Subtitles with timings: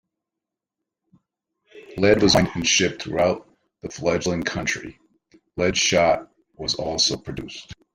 [1.97, 3.47] Lead was mined and shipped throughout
[3.83, 4.97] the fledgling country;
[5.57, 7.75] lead shot was also produced.